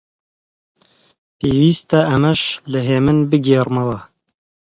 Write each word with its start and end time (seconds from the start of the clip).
پێویستە 1.39 1.99
ئەمەش 2.09 2.41
لە 2.71 2.79
هێمن 2.87 3.17
بگێڕمەوە: 3.31 3.99